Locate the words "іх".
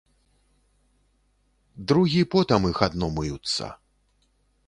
2.71-2.77